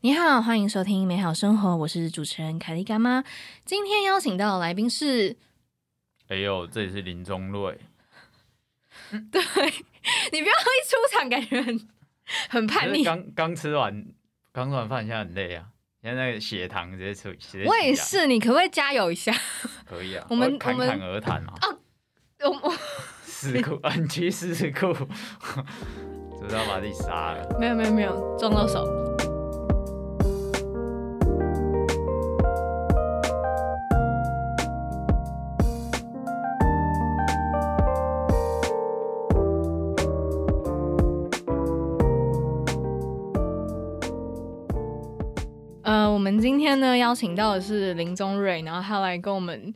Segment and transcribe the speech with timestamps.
[0.00, 3.24] 你好，欢迎收听《美好生活》，我是主持人凯莉干妈。
[3.64, 5.36] 今天邀请到的来宾是，
[6.28, 7.76] 哎呦，这里是林中瑞，
[9.10, 9.42] 对
[10.30, 11.88] 你不要一出场感觉很
[12.48, 13.02] 很叛逆。
[13.02, 14.06] 刚刚吃完
[14.52, 15.66] 刚吃完饭，现在很累啊，
[16.00, 19.34] 现在那个血糖直接出，直接我也，是，你可不可以加油一下？
[19.84, 21.58] 可以啊，我们侃侃而谈啊，
[22.44, 22.72] 我我
[23.26, 24.92] 事故，恩妻事故，
[26.46, 27.58] 知道把自己杀了。
[27.58, 28.97] 没有没有没有撞到手。
[46.98, 49.72] 天邀请到的是林宗瑞，然后他来跟我们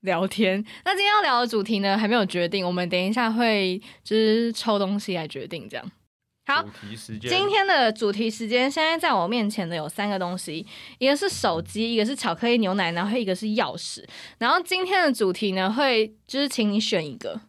[0.00, 0.64] 聊天。
[0.84, 5.92] 那今天要聊的主题呢还没有决定，我们等一下会就是抽东西来决定这样。
[6.44, 10.66] 好主，题时间，今天的主题时间，现在在我面前的有三个东西，
[10.98, 14.04] 一个是手机，一个是巧克力牛奶，然后一个是钥匙。
[14.38, 17.40] 然后今天的主题呢，会就是请你选一个。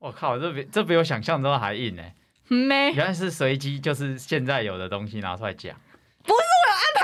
[0.00, 2.02] 我靠，这比这比我想象中还硬呢。
[2.48, 5.76] 没原来是随机，就是现在有的东西拿出来讲。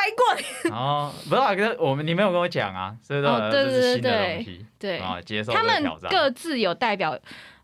[0.09, 0.71] 安排过你。
[0.71, 5.83] 哦，不是啊，可是我们你没有跟我讲啊，所以说哦对这是新的对东西对，啊，接受他们。
[6.11, 7.19] 各自有代表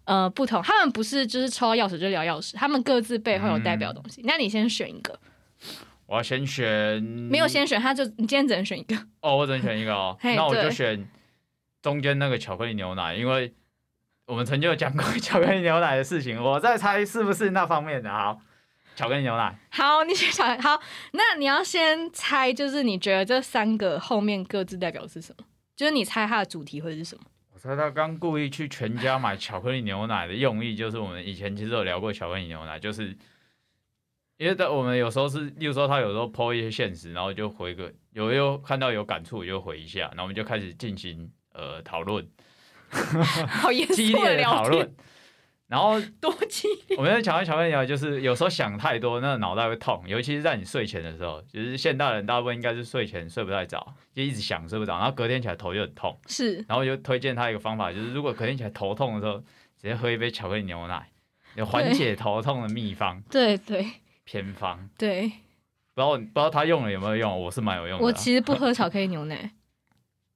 [0.05, 4.21] 呃不同，他们不是就是抽到钥匙就聊钥匙，他们各自背后有代表的东西。
[4.25, 5.19] 那你先选一个，
[6.07, 8.97] 我要先选，没有先选，他就你今天只能选一个。
[9.21, 11.07] 哦，我只能选一个哦， 那我就选
[11.83, 13.55] 中间那个巧克力牛奶，因为
[14.27, 18.11] 我们曾经有讲过 巧克力牛奶的事情，我在猜是不是那方面的。
[18.11, 18.41] 好，
[18.95, 20.59] 巧克力牛奶，好，你选小孩。
[20.61, 20.81] 好，
[21.13, 25.45] 那你要先猜，就是你觉得这三个后面各自代表的是什么？
[25.77, 27.25] 就是你猜它的主题会是什么？
[27.53, 33.17] 我猜他刚故意去全家买巧克力牛奶的用意，就是我们以前其实有聊过巧克力牛奶，就是
[34.37, 42.25] 因为在我们有时候是，例如说他有时候 po 一些现实，然后就回个有有看到有感触，我就回一下，然后我们就开始进行呃讨论，
[43.49, 44.95] 好严激烈的讨，论。
[45.67, 46.97] 然后 多激烈。
[46.97, 51.43] 我们在巧克力巧克力牛奶，就是有时候想太多，那个脑袋会痛，尤其是在你睡前的时候。
[51.51, 56.19] 就是现代人大部分应该是睡前睡不太着，就一直想睡不着，然后隔天起来头就很痛。
[56.27, 61.09] 是然后我就推荐他一个方法，就是如果隔天起来头痛的时候，直接喝一杯巧克力牛奶，
[61.57, 63.87] 有缓解头痛的秘方 对对
[64.25, 64.89] 偏方。
[64.99, 65.23] 对，
[65.95, 68.07] 不知道不知道他用了有没有用，我是蛮有用的啊。
[68.07, 69.53] 我其实不喝 巧克力牛奶，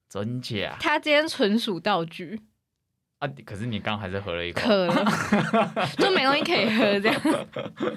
[0.09, 2.41] 真假他今天纯属道具，
[3.19, 3.27] 啊？
[3.45, 4.61] 可是你刚还是喝了一口。
[4.61, 5.05] 渴了
[5.97, 7.21] 就没东西可以喝这样。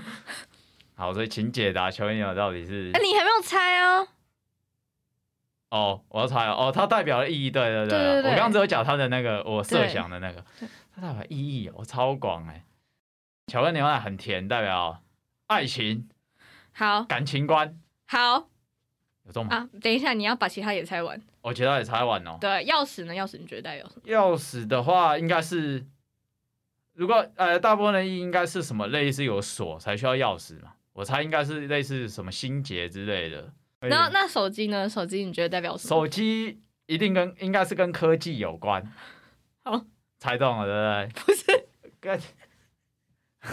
[0.94, 4.06] 好，所以请解答巧克力牛到底是哎、你还没有猜啊？
[5.70, 10.44] 哦，我要猜了哦，它代表的意义，对对对我刚刚只有讲它的那个我设想的那个，
[10.94, 12.64] 它代表意义哦，超广哎。
[13.46, 15.02] 巧克力牛奶很甜，代表
[15.48, 16.08] 爱情、
[16.72, 17.74] 好感情观，
[18.06, 18.48] 好
[19.24, 19.56] 有中吗？
[19.56, 21.20] 啊，等一下你要把其他也猜完。
[21.42, 22.38] 我其他也猜完哦。
[22.40, 23.12] 对，钥匙呢？
[23.12, 24.02] 钥匙你觉得代表什么？
[24.06, 25.84] 钥匙的话，应该是，
[26.94, 30.72] 如果呃，大部分的意义应该是什么类似有锁才需要钥匙嘛？
[30.92, 33.52] 我猜应该是类似什么心结之类的。
[33.88, 34.88] 那那手机呢？
[34.88, 35.88] 手机你觉得代表什么？
[35.88, 38.82] 手机一定跟应该是跟科技有关。
[39.64, 39.80] 好，
[40.18, 41.34] 猜中了，对不对？
[41.34, 41.66] 不是，
[42.00, 42.20] 跟
[43.44, 43.48] 因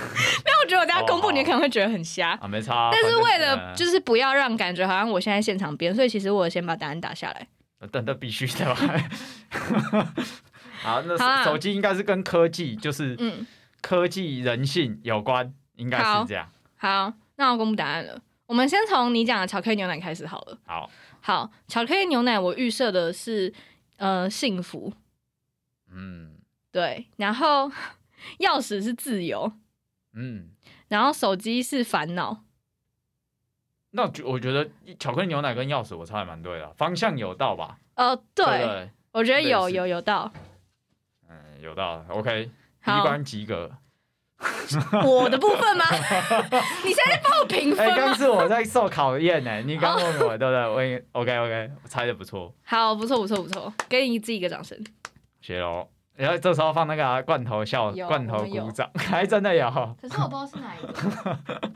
[0.45, 2.37] 为我觉得我等下公布，哦你可能会觉得很瞎。
[2.41, 2.89] 啊，没差啊。
[2.91, 7.47] 但是为了呃就是不要让感觉好像我现在现场编，所以其实我先把答案打下来。
[7.91, 8.75] 但这必须的吧。
[10.81, 13.45] 好，那手手机应该是跟科技，就是嗯，
[13.81, 16.49] 科技人性有关，应该是这样。
[16.77, 18.21] 好，那我公布答案了。
[18.45, 20.57] 我们先从你讲的巧克力牛奶开始好了。
[20.65, 20.89] 好，
[21.21, 23.53] 好，巧克力牛奶我预设的是
[23.97, 24.93] 呃幸福，
[25.91, 26.35] 嗯
[26.71, 27.69] 对，然后
[28.39, 29.51] 钥匙是自由，
[30.13, 30.49] 嗯，
[30.87, 32.43] 然后手机是烦恼。
[33.91, 34.69] 那我觉得
[34.99, 37.77] 巧克力牛奶跟钥匙我猜的蛮对的，方向有到吧？
[37.95, 40.31] 呃，对，我觉得有有有到。
[41.27, 42.51] 嗯，有到，OK，一
[42.81, 43.71] 好，关及格。
[45.03, 45.85] 我的部分吗？
[46.85, 47.95] 你现在在帮我评哎，分吗？
[47.95, 50.69] 刚是我在受考验呢，你刚问我，对不对？
[50.69, 54.77] 我也 OK OK，我猜的不错，好，不错不错不错，给你自己一个掌声。
[55.41, 55.89] 谢喽。
[56.19, 59.69] 然后这时候放那个啊罐头笑，罐头鼓掌， 还真的有。
[60.01, 60.89] 可是我不知道是哪一个。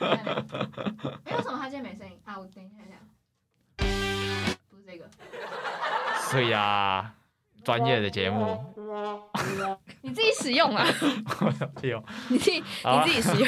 [1.23, 2.37] 哎，为什么他今天没声音啊？
[2.37, 5.05] 我等一下一下，不是这个，
[6.29, 7.15] 所以啊，
[7.63, 8.61] 专业的节目，
[10.03, 10.85] 你自己使用啊，
[11.81, 12.03] 有。
[12.27, 13.47] 你自己你自己使用。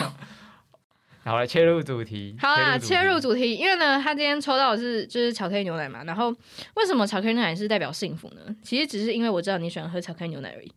[1.26, 2.38] 好来切入主题。
[2.40, 6.34] 好啊，切入主主题，因为呢，他今天抽到的是就是巧克力牛奶嘛，然后
[6.76, 8.56] 为什么巧克力牛奶是代表幸福呢？
[8.64, 10.72] 其实只是因为我知道你喜欢喝巧克力牛奶而已。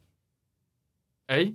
[1.29, 1.35] 题。
[1.35, 1.53] 哎，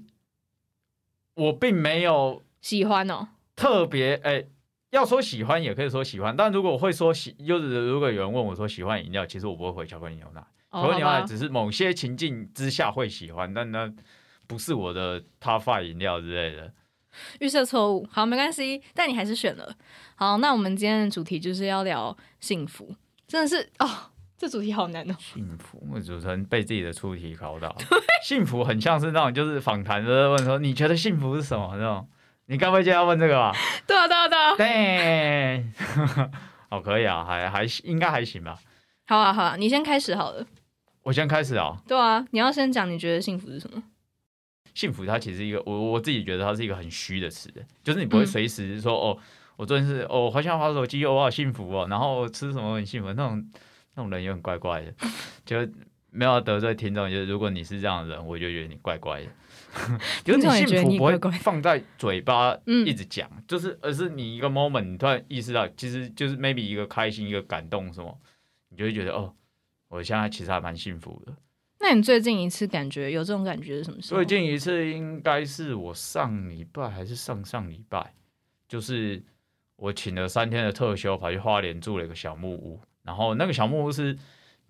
[1.35, 4.45] 我并没有喜欢哦，特别哎，
[4.91, 10.41] 要说喜欢也可以说喜欢，但如果会说喜，就是如果有人问我说喜欢饮料，其实我不会回巧克力牛奶。
[10.69, 13.91] 哦巧克力牛奶只是某些情境之下会喜欢，但那
[14.47, 16.71] 不是我的 top five 饮料之类的。
[17.39, 19.75] 预设错误，好，没关系，但你还是选了。
[20.15, 22.95] 好，那我们今天的主题就是要聊幸福，
[23.27, 23.87] 真的是哦，
[24.43, 25.15] 这主题好难哦。
[25.17, 27.73] 幸福，我主持人被自己的出题考到。
[28.25, 32.05] 幸福很像是那种就是访谈的问说你觉得幸福是什么那种，
[32.47, 33.53] 你该不会就要问这个吧？
[33.87, 34.55] 对啊，对啊，对啊。
[34.57, 35.65] 对，
[36.69, 38.59] 哦，可以啊，还还应该还行吧。
[39.07, 40.45] 好啊，好啊，你先开始好了。
[41.03, 41.77] 我先开始啊。
[41.87, 43.81] 对啊，你要先讲你觉得幸福是什么？
[44.73, 47.49] 幸福它其实是一个，我我自己觉得它是一个很虚的词，
[47.81, 49.17] 就是你不会嗯随时说、哦，
[49.55, 53.41] 我昨天是哦，我好想滑手机哦，我好幸福哦，然后吃什么很幸福，那种
[53.95, 54.93] 那种人也很怪怪的，
[55.45, 55.57] 就
[56.09, 59.27] 没有得罪听众，就是如果你是这样的人，我就觉得你怪怪的，
[60.23, 62.85] 就你幸福不会放在嘴巴嗯。
[62.85, 68.19] 一直讲，就是而是你一个 moment，你突然意识到，其实就是 maybe 一个开心，一个感动什么，
[68.69, 69.33] 你就会觉得哦，
[69.87, 71.33] 我现在其实还蛮幸福的。
[71.79, 74.23] 那你最近一次感觉有这种感觉是什么时候？
[74.23, 78.13] 最近一次应该是我上礼拜还是上上礼拜，
[78.69, 79.21] 就是
[79.75, 84.17] 我请了三天的特休，跑去花莲住了一个小木屋，然后那个小木屋是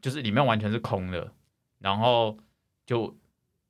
[0.01, 1.31] 就是里面完全是空的，
[1.79, 2.37] 然后
[2.85, 3.15] 就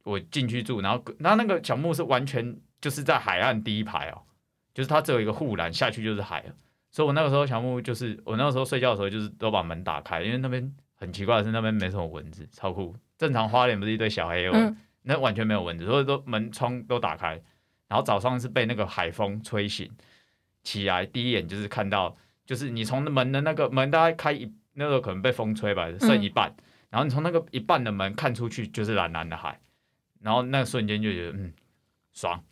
[0.03, 4.23] 我进去住，然后那那个小木屋是完全就是在海岸第一排哦，
[4.73, 6.55] 就是它只有一个护栏，下去就是海了，
[6.91, 12.95] 所以我那个时候小木屋就是我那个时候睡觉的时候就是都把门打开，因为那边很奇怪的是那边没什么蚊子，超酷。
[13.17, 17.41] 正常花莲不是一堆小黑蚊，嗯那完全没有蚊子，所以都门窗都打开。
[17.89, 19.91] 然后早上是被那个海风吹醒，
[20.63, 22.15] 起来第一眼就是看到，
[22.45, 26.55] 就是你从门的那个门大概开一，那个可能被风吹吧，剩一半，
[26.89, 29.59] 然后你从那个一半的门看出去就是蓝蓝的海，
[30.21, 31.53] 然后那个瞬间就觉得嗯
[32.11, 32.43] 爽，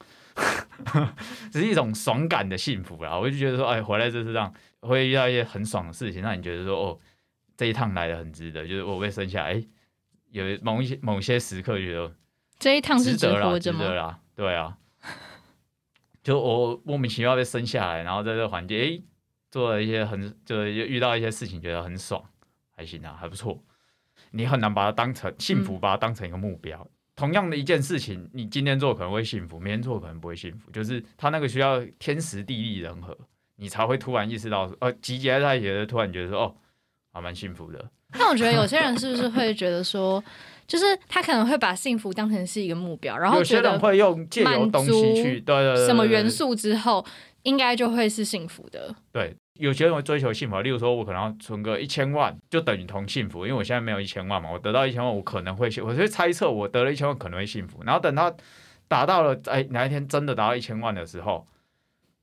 [1.52, 3.18] 只 是一种爽感的幸福啦。
[3.18, 7.00] 我就觉得说，哎，回来这世上会遇到一些很爽的事情，让你觉得说，哦，
[7.56, 9.64] 这一趟来的很值得，就是我被生下来，哎，
[10.32, 12.16] 有某一些某些时刻觉得。
[12.58, 13.80] 这一趟是值得啦，活着吗？
[13.80, 14.78] 值得啦，对啊，
[16.22, 19.04] 就我莫名其妙被生下来，然后在这个环境，诶，
[19.52, 22.24] 做了一些很，就是遇到一些事情，觉得很爽，
[22.76, 23.62] 还行啊，还不错。
[24.32, 26.88] 你很难把它当成幸福，嗯把它当成一个目标。
[27.16, 33.16] 同样的一件事情，你今天做可能会幸福，明天做可能不会幸福，就是它那个需要天时地利人和，
[33.58, 36.56] 你才会突然意识到，呃，集结在一起的，突然觉得说，哦，
[37.12, 37.92] 还蛮幸福的。
[38.14, 40.24] 但我觉得有些人是不是会觉得说，
[40.66, 47.06] 就是他可能会把幸福当成是一个目标，然后有些人会用借由东西去，对，什么元素之后，
[47.44, 48.96] 应该就会是幸福的。
[49.12, 58.34] 对，有些人会追求幸福，例如说，我可能要存个一千万，就等于同幸福，因为我现在没有一千万嘛，我得到一千万，我可能会幸，我会猜测我得了一千万可能会幸福，然后等他
[58.88, 61.46] 达到了，哎，哪一天真的达到一千万的时候，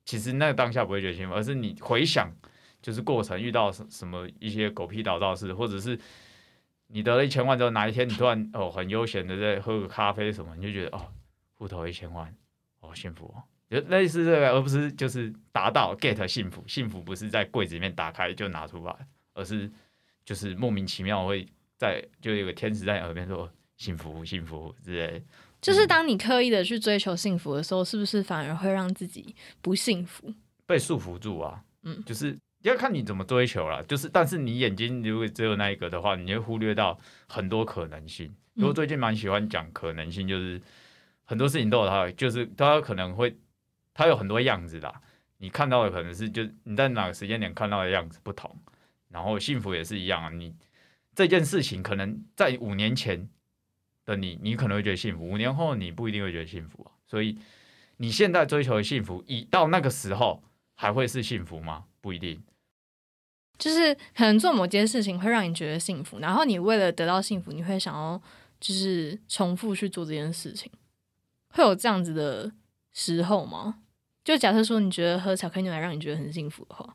[0.05, 2.33] 其实那个当下不会觉得幸福，而是你回想，
[2.83, 5.99] 就是过程遇到什什么一些狗屁倒灶事，或者是
[6.89, 11.07] 你得了一千万之后，哪一天你突然哦很悠闲的在喝个咖啡什么，你就觉得哦，
[11.57, 12.35] 户头一千万，
[12.81, 13.45] 哦幸福哦。
[13.69, 16.65] 就类似这个，而不是就是达到 get 幸福。
[16.67, 18.95] 幸福不是在柜子里面打开就拿出来，
[19.35, 19.71] 而是
[20.25, 25.23] 就是莫名其妙会在就有个天使在你耳边说幸福幸福之类。
[25.61, 30.33] 就是当你刻意的去追求幸福的时候，是不是反而会让自己不幸福？
[30.67, 33.83] 被束缚住啊，嗯就是要看你怎么追求了。
[33.85, 38.33] 就是但是你眼睛如果只有那一个的话，你会忽略到很多可能性。
[38.55, 40.61] 嗯我最近蛮喜欢讲可能性，就是
[41.25, 43.37] 很多事情都有它，就是它可能会
[43.99, 45.03] 它有很多样子啦。
[45.39, 48.57] 你看到的可能是就你在哪个时间点看到的样子不同，
[49.09, 50.31] 然后幸福也是一样啊。
[50.31, 50.55] 你
[51.17, 53.29] 这件事情可能在五年前
[54.05, 56.95] 的你，你可能会觉得幸福，五年后你不一定会觉得幸福啊。
[57.09, 57.37] 所以
[57.97, 60.45] 你现在追求的幸福，以到那个时候
[60.77, 61.87] 还会是幸福吗？
[62.01, 62.41] 不一定。
[63.59, 68.23] 就是可能做某件事情会让你觉得幸福，然后你为了得到幸福，你会想要
[68.61, 70.71] 就是重复去做这件事情，
[71.49, 72.53] 会有这样子的
[72.93, 73.81] 时候吗？
[74.29, 76.87] 就假设说你觉得喝巧克力牛奶让你觉得很幸福的话，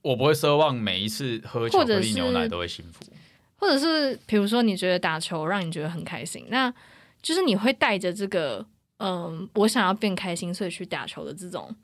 [0.00, 3.04] 我不会奢望每一次喝巧克力牛奶都会幸福。
[3.58, 6.72] 或者是比如说你觉得打球让你觉得很开心，那
[7.20, 8.64] 就是你会带着这个
[8.96, 11.76] 嗯，我想要变开心，所以去打球的这种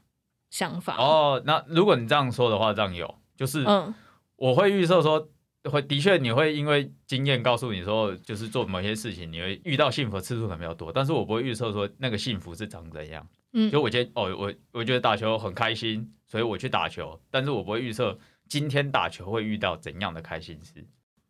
[0.49, 3.95] 想法。，哦，那如果你这样说的话，这样有，就是嗯
[4.37, 5.29] 我会预设说，
[5.71, 13.29] 会的确你会因为经验告诉你说，就是做某些事情你会遇到幸福的次数可能比较多，但是我不会预测说那个幸福是长怎样。
[13.55, 18.19] 嗯就我今天哦，我我觉得打球很开心，所以我去打球，但是我不会预测
[18.49, 20.85] 今天打球会遇到怎样的开心事。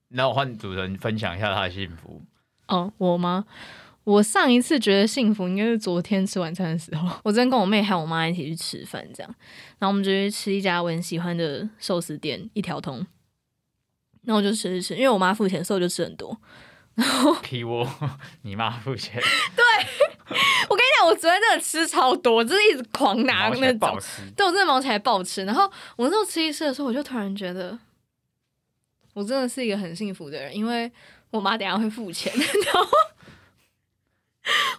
[0.09, 2.23] 那我换主持人分享一下他的幸福。
[2.69, 3.45] 哦，我吗？
[4.05, 9.35] 我上一次觉得幸福应该是昨天吃晚餐的时候，我昨天跟我妹还有我妈一起去吃饭，这样，
[9.79, 13.07] 然后我们就去吃一家我很喜欢的寿司店，一条通。
[14.25, 16.39] 然后我就吃吃吃，因为我妈付钱，所以我就吃很多。
[16.95, 17.87] 然 后，给我，
[18.43, 19.94] 你妈付钱，我跟你讲，
[21.05, 23.99] 我昨天真的吃超多，就是一直狂拿那种。
[24.37, 25.45] 对我真的忙起来暴吃。
[25.45, 27.79] 然后我那时候吃一吃的时候，我就突然觉得，
[29.13, 30.91] 我真的是一个很幸福的人，因为
[31.31, 32.89] 我妈等下会付钱， 然后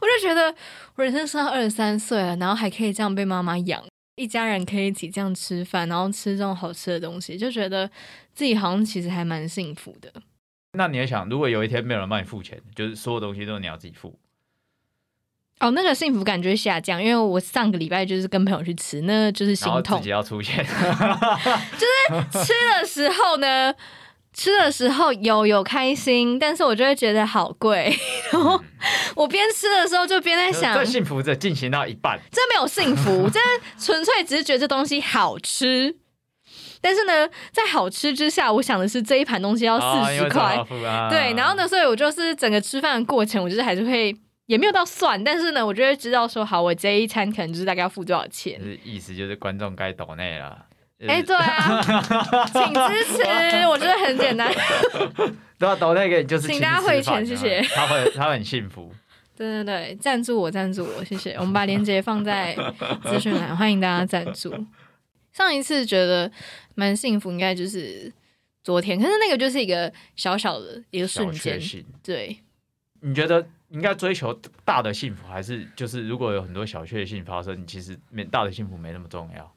[0.02, 0.54] 我就觉得
[0.96, 3.84] 我人生上二十三岁了，然后还可以这样被妈妈养，
[4.16, 7.90] 一家人可以一起这样吃饭，然后吃这种好吃的东西，就觉得
[8.34, 10.12] 自己好像其实还蛮幸福的。
[10.74, 14.20] 那你也想，如果有一天没有人帮你付钱，就是所有东西都是你要自己付，
[15.60, 20.04] 哦，那个幸福感就会下降，因为我上个礼拜就是跟朋友去吃，那就是心痛。
[20.06, 23.74] 要出钱， 吃的时候呢，
[24.34, 27.98] 吃的时候有有开心，但是我就会觉得好贵。
[28.34, 28.62] 然后
[29.16, 33.40] 我边吃的时候就边在想，这幸福的进行到一半，这没有幸福，这
[33.80, 35.96] 纯粹只是觉得这东西好吃。
[36.82, 40.64] 但是呢，在好吃之下，我想的是这一盘东西要四十块
[41.10, 41.34] 对。
[41.36, 48.66] 然后呢，所以我就是整个吃饭的过程，我就是还是会也没有到算，但是呢，我就会知道说，好，我这一餐可能就是大概要付多少钱就。
[48.66, 50.66] 是意思就是观众该抖内了。
[50.98, 51.82] 就是哎、对啊，
[52.54, 54.50] 请支持，我觉得很简单。
[55.60, 58.90] 对啊，抖那个就是请大家汇钱谢谢他会他很幸福。
[59.36, 61.34] 对对对，赞助我，赞助我，谢谢。
[61.34, 62.56] 我们把链接放在
[63.04, 64.54] 资讯栏，欢迎大家赞助。
[65.34, 66.32] 上一次觉得
[66.76, 68.10] 蛮幸福，应该就是
[68.64, 71.60] 昨天，可是那个就是一个小小的一个瞬间，
[72.02, 72.38] 对，
[73.02, 79.54] 你觉得应该追求大的幸福，还是就是如果有很多小确幸发生，你其实没大的幸福没那么重要？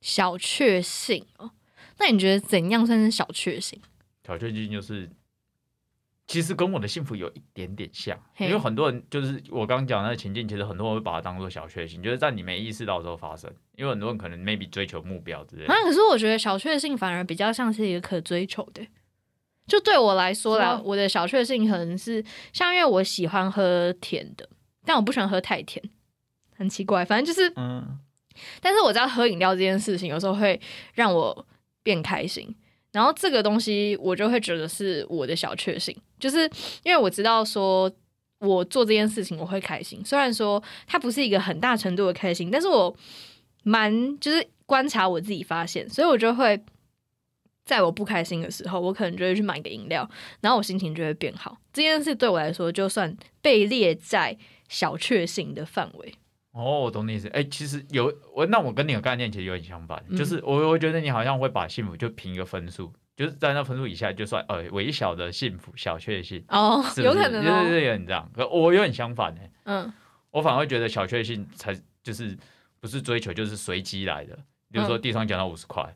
[0.00, 1.52] 小确幸哦。
[1.98, 3.80] 那你觉得怎样算是小确幸？
[4.26, 5.08] 小确幸就是，
[6.26, 13.52] 其实跟我的幸福有一点点像，嘿因为很多人就是我刚刚讲的那个情境，其实很多人会把它当做小确幸，就是在你没意识到的时候发生。
[13.76, 18.86] 因为很多人可能 maybe 追求目标之类的啊，，可是我觉得小确幸反而比较像是一个可追求的。
[19.66, 24.48] 就对我来说啦，我的小确幸可能是像因为我喜欢喝甜的，
[24.84, 25.82] 但我不喜欢喝太甜，
[26.56, 27.04] 很奇怪。
[27.04, 27.98] 反正就是，嗯，
[28.60, 30.60] 但是我知道喝饮料这件事情有时候会
[30.92, 31.46] 让我
[31.82, 32.54] 变开心，
[32.92, 36.50] 然后这个东西我就会觉得是我的小确幸，就是
[36.82, 37.90] 因为我知道说
[38.40, 42.94] 我做这件事情我会开心，虽然说它不是一个很大程度的开心，但是我
[43.62, 46.62] 蛮就是观察我自己发现，所以我就会
[47.64, 50.08] 在我不开心的时候，我可能就会去买个饮料，
[50.40, 51.56] 然后我心情就会变好。
[51.72, 54.36] 这件事对我来说，就算被列在
[54.68, 56.14] 小确幸的范围。
[56.52, 57.26] 哦，我懂你意思。
[57.28, 68.30] 哎、其实有我，那我跟你的概念其实有点相反，嗯就是我我觉得你好像会把幸福就评一个分数，就是在那分数以下就算呃微小的幸福小确幸，哦，是是有可能就是哦，有点这样。
[68.32, 69.92] 可我有点相反呢、嗯
[70.30, 72.36] 我反而会觉得小确幸才就是
[72.80, 74.36] 不是追求，就是随机来的。
[74.70, 75.94] 比如说嗯地上捡到五十块，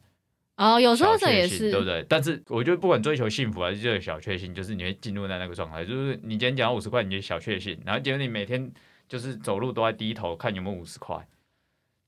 [0.59, 2.05] 哦，有时候这也是幸对不对？
[2.09, 8.71] 但是我觉得不管追求幸福还是这个小确幸，就是你会进入在那个状态，就是你今天讲到五十块，你就小确幸，然后结果你每天
[9.09, 11.27] 就是走路都在低头看有没有五十块，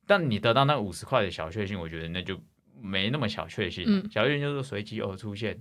[0.04, 2.40] 但你得到那五十块的小确幸，我觉得那就
[2.82, 5.56] 没那么小确幸，嗯小确幸就是随机而出现，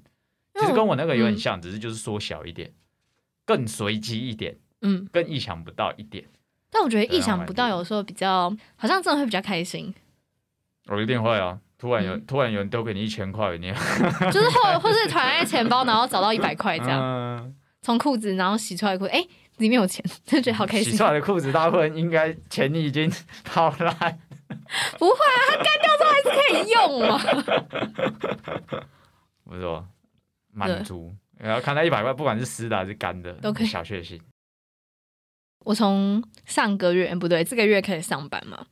[0.55, 2.73] 其实跟我那个有点嗯像，只是就是缩小一点，
[3.45, 6.25] 更随机一点，嗯，更意想不到一点。
[6.71, 9.93] 但我觉得意想不到，有时候比较好像真的会比较开心，
[10.87, 11.59] 我一定会啊！
[11.79, 13.71] 突然有、嗯突然有人丢给你一千块，你
[14.31, 19.25] 就是或或是突然在钱包，然后找到一百块这样，嗯从裤子然后洗出来裤子，哎、
[19.57, 21.03] 里面有钱， 就觉得好开心洗出。
[21.05, 23.09] 来的裤子，大部分应该钱已经
[23.45, 24.19] 跑烂。
[24.99, 27.17] 不会啊，它干掉之后还是可以用嘛。
[29.45, 29.87] 不错，
[30.53, 31.15] 满足。
[31.37, 34.19] 然后看到一百块，不管是湿的还是干的，都可以小确幸。
[35.65, 38.65] 我从上个月不对，这个月开始上班嘛，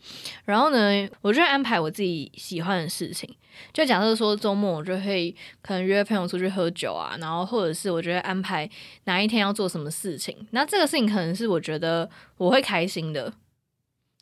[0.45, 3.29] 然后呢，我就会安排我自己喜欢的事情。
[3.73, 8.69] 就假设说周末，我就会可能约朋友出去喝酒啊，然后或者是我觉得安排
[9.05, 10.47] 哪一天要做什么事情。
[10.51, 13.33] 那这个事情可能是我觉得我会开心的。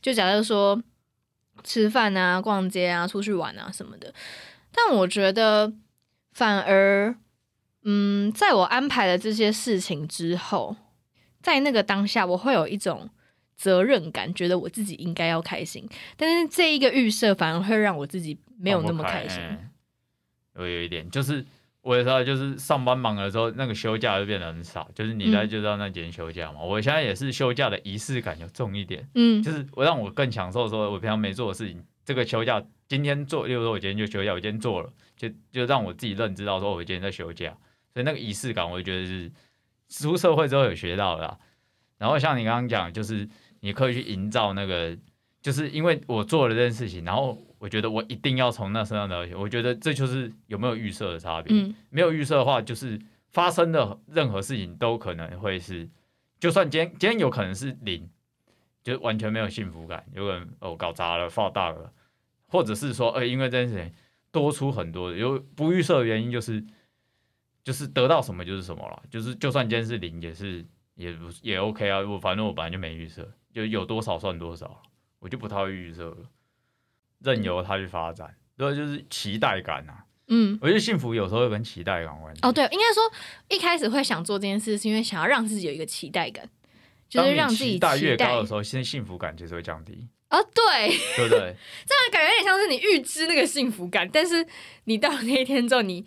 [0.02, 0.82] 就假设说
[1.64, 4.14] 吃饭啊、逛街啊、出去玩啊什么的。
[4.72, 5.74] 但我觉得
[6.34, 7.16] 反而，
[7.84, 10.76] 嗯，在我安排了这些事情之后，
[11.46, 13.08] 在那个当下，我会有一种
[13.56, 15.88] 责任感，觉得我自己应该要开心。
[16.18, 19.40] 但是这一个预设反而会让我自己没有那么开心。
[19.44, 19.70] 嗯
[20.56, 21.46] 我有一点，就是
[21.82, 24.90] 我也知道就是上班忙的时候，那个休假就变得很少。
[24.96, 26.62] 就是你在知道那几天休假嘛。
[26.64, 37.56] 我现在也是休假的仪式感有重一点，嗯就是我让我更享受说我平常没做的事情，这个休假今天做，例如说我今天就休假，我今天做了，就就让我自己认知到说我今天在休假，
[37.94, 39.30] 所以那个仪式感，我就觉得是
[39.90, 41.38] 出社会之后有学到的啦。
[41.98, 43.28] 然后像你刚刚讲，就是
[43.62, 44.98] 你可以去营造那个，
[45.42, 51.56] 就是因为我做了这件事情，然后我觉得我一定要从那身上得到钱，我觉得这就是有没有预设的差别。
[51.56, 53.00] 嗯没有预设的话，就是
[53.30, 55.90] 发生的任何事情都可能会是，
[56.40, 58.10] 就算今天今天有可能是零，
[58.84, 61.92] 就完全没有幸福感，有可能哦搞砸了放大了，
[62.48, 63.92] 或者是说，呃，因为这件事情
[64.32, 66.62] 多出很多的，有不预设的原因就是
[67.66, 74.84] 就是得到什么就是什么了，就是就算今天是零，也是也不也 OK 啊，我反正我本来就没预设，就有多少算多少，
[75.18, 76.18] 我就不太会预设了，
[77.20, 80.06] 任由它去发展，这就是期待感啊。
[80.28, 80.60] 嗯。
[80.62, 82.42] 我觉得幸福有时候会跟期待感有关系。
[82.44, 83.12] 哦，对，应该说
[83.50, 86.48] 一开始会想做这件事，是因为想要让自己有一个期待感，
[87.10, 91.56] 就是让自己期待越高的时候，现在幸福感其实会降低，哦，对，对不对？
[91.90, 94.46] 那感觉有点像是你预知那个幸福感，但是
[94.84, 96.06] 你到了那一天之后，你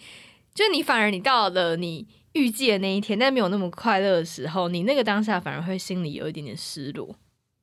[0.59, 7.15] 就是你反而你到了你预计的那一天，但没有那么快乐的时候，你那个当下反而会心里有一点点失落。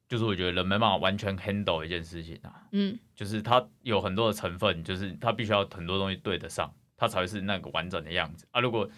[0.08, 8.62] 就是我觉得人没办法完全 handle 一件事情啊，嗯就是它有很多的成分，就是它必须要很多东西对得上，它才会是那个完整的样子啊。
[8.62, 8.90] 如果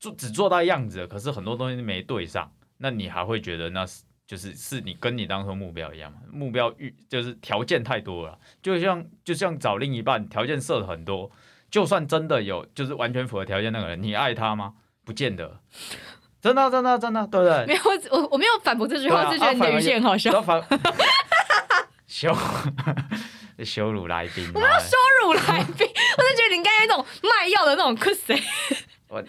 [0.00, 6.20] 做只做到样子了，可是很多东西没对上，那你还会觉得那是就是是你跟你当初目标一样嘛？
[6.32, 11.30] 目标预就是条件太多了，就像就像找另一半，条件设的很多，
[11.74, 14.74] 就算真的有就是完全符合条件那个人，你爱他吗？
[15.04, 15.58] 不见得，
[16.40, 17.66] 真的啊真的啊真的，对不对？
[17.66, 17.80] 没有，
[18.12, 20.30] 我我我没有反驳这句话，对啊是觉得你的语气很好笑。
[22.06, 22.32] 羞
[23.64, 25.84] 羞辱来宾，我没有羞辱来宾，
[26.16, 28.40] 我就觉得你应该有一种卖药的那种 cuss，
[29.08, 29.20] 我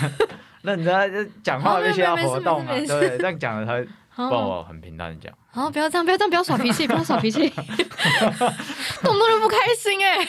[0.64, 3.18] 认真讲话必须要活动啊，没事没事对不对？
[3.18, 5.30] 这样讲的才不然好，我很平淡的讲。
[5.50, 10.26] 好，不要这样，不要这样，不要耍脾气，不要耍脾气，动不动就不开心哎。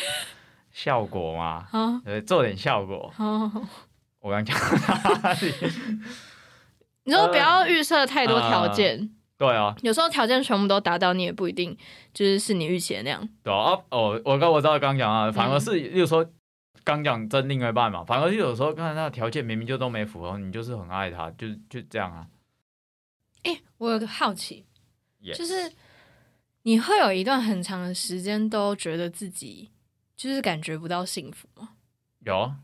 [0.72, 3.12] 效果嘛，好对，做点效果。
[3.16, 3.62] 好，好
[4.20, 5.54] 我刚讲哪里？
[7.04, 11.76] 你说不要预设太多条件，对啊，有时候条件全部都达到，你也不一定
[12.14, 13.28] 就是是你预期的那样。
[13.44, 16.24] 对啊，哦，我刚我知道刚讲啊，反而是，例如说
[16.84, 22.28] 刚讲真另外一半嘛，反而是有时候看他的条件明明就都没符合，你就是很爱他，就就这样啊。
[23.44, 24.68] 哎、我有个好奇
[25.34, 25.72] 就是
[26.62, 29.71] 你会有一段很长的时间都觉得自己
[30.22, 31.70] 就是感觉不到幸福吗？
[32.20, 32.58] 有啊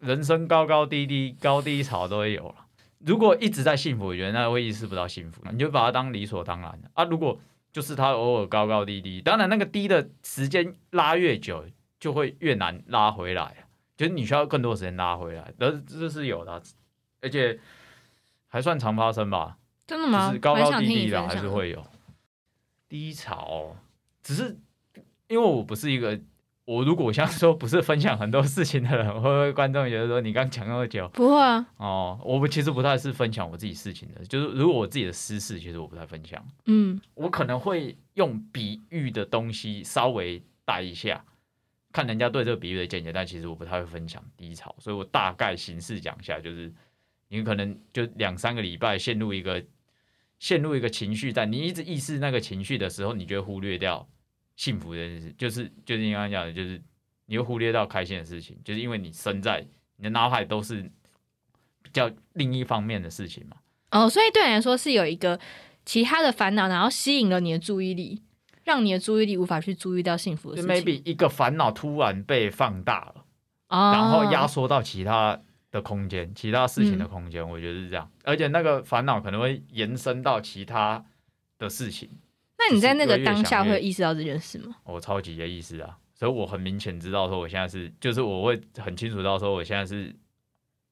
[0.00, 2.66] 人生高高低低，高低潮都会有了。
[2.98, 7.04] 如果一直在幸福，我觉得那会意识不到幸福，你就把它当理所当然的啊。
[7.04, 11.64] 如果就是它偶尔高高低低，当然那个低的时间拉越久，
[12.00, 13.62] 就会越难拉回来啊。
[13.96, 16.60] 就是你需要更多时间拉回来，这这是有的啊，
[17.20, 17.60] 而且
[18.48, 19.56] 还算常发生吧。
[19.86, 20.30] 真的吗？
[20.30, 21.86] 就是高高低低的还是会有
[22.88, 23.76] 低潮哦、
[24.20, 24.58] 只是
[25.28, 26.20] 因为我不是一个，
[26.66, 32.18] 我如果像说不是分享很多事情的人，会不会观众觉得说你刚讲那么久不会啊，哦？
[32.24, 41.24] 我不其实不太是分享我自己事情的，就是如果我自己的私事，其实我不太分享，嗯我可能会用比喻的东西稍微带一下。
[41.92, 46.72] 看人家对这个比喻的见解，但其实我不太会分享低潮，所以我大概形式讲一下，就是
[47.28, 49.62] 你可能就两三个礼拜陷入一个
[50.40, 54.08] 陷入一个情绪在，你一直意识那个情绪的时候，你就会忽略掉
[54.56, 56.80] 幸福这件事，就是就是你刚刚讲的，就是
[57.26, 60.82] 你会忽略到开心的事情，就是因为你身在你的脑海都是
[61.82, 63.56] 比较另一方面的事情嘛。
[63.90, 65.38] 哦，所以对你来说是有一个
[65.84, 68.22] 其他的烦恼，然后吸引了你的注意力，
[68.64, 70.74] 让你的注意力无法去注意到幸福的事情。
[70.74, 73.24] maybe 一个烦恼突然被放大了。
[73.68, 75.40] 哦，然后压缩到其他
[75.70, 78.08] 的空间，其他事嗯情的空间，我觉得是这样。
[78.22, 81.04] 而且那个烦恼可能会延伸到其他
[81.58, 82.10] 的事情，
[82.56, 84.76] 那你在那个当下会意识到这件事吗？
[84.84, 90.14] 我超级的意识啊，所以我很明显知道说我现在是，就是我会很清楚到说我现在是，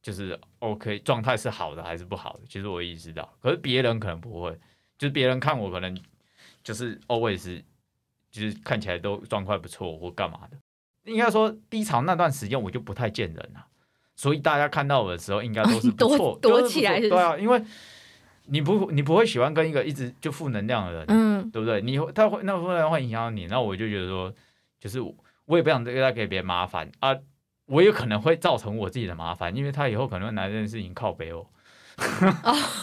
[0.02, 4.50] 就是 OK 状态是好的还是不好的，其实我会意识到，可是别人可能不会，
[4.98, 5.96] 就是别人看我可能
[6.64, 7.62] 就是 always
[8.30, 10.58] 就是看起来都状态不错或干嘛的。
[11.04, 13.66] 应该说低潮那段时间我就不太见人了，
[14.14, 17.62] 所以大家看到我的时候应该都是不 躲错，躲起来对啊，因为
[18.46, 21.80] 你不你不会喜欢跟一个一直就负能量的人，嗯，对不对？
[21.80, 24.32] 你他会那负能量会影响到你，那我就觉得说，
[24.80, 27.16] 就是我我也不想再给别人麻烦啊，
[27.66, 31.48] 我有可能会造成我自己的麻烦，因为他以后可能会拿这件事情靠背我，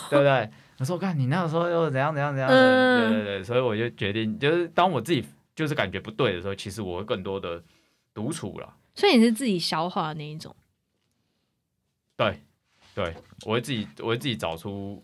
[0.10, 0.50] 对不对？
[0.80, 7.62] 我说看你那个时候又怎样怎样怎样，嗯对对对，所以我就决定，就是当我自己就是感觉不对的时候，其实我会更多的
[8.14, 8.74] 独处了。
[8.96, 10.56] 所以你是自己消化的那一种。
[12.16, 12.42] 对，
[12.96, 13.14] 对，
[13.46, 15.04] 我会自己，我会自己找出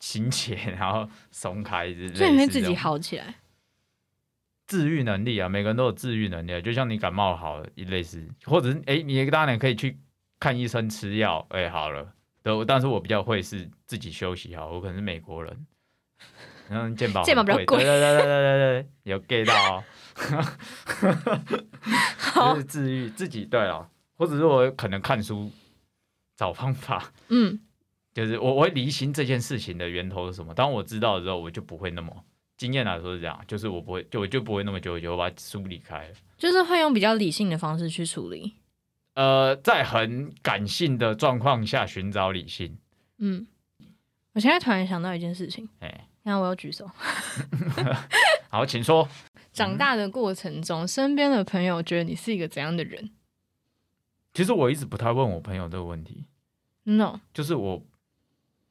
[0.00, 2.14] 心结， 然后松开之类。
[2.14, 3.36] 所以你会自己好起来。
[4.66, 9.98] 治愈能力啊，每个人都有治愈能力啊，就像你感冒好了，类似，或者是哎，你当然可以去
[10.38, 15.66] 看医生吃药，哎，好了，对，但是我比较会是自己休息好，我可能是美国人，
[16.68, 19.84] 然后健保健保比较贵很对对对对对对对，有 get 到、
[22.38, 25.50] 哦， 就是治愈自己，对了，或者是我可能看书
[26.36, 27.58] 找方法，嗯，
[28.20, 30.52] 就是我我会离心这件事情的源头是什么。
[30.52, 32.14] 当我知道的时候，我就不会那么
[32.58, 36.14] 经验来说是这样，就是我不会就我就不会那么纠结，我把它梳理开了。
[36.36, 38.52] 就是会用比较理性的方式去处理。
[39.14, 42.76] 呃，在很感性的状况下寻找理性，
[43.16, 43.46] 嗯，
[44.34, 46.90] 我现在突然想到一件事情，哎，那我要举手。
[48.50, 49.08] 好，请说。
[49.52, 53.10] 长大的过程中，身边的朋友觉得你是一个怎样的人
[54.32, 56.24] 其实我一直不太问我朋友这个问题
[56.84, 57.82] ，？No，就是我，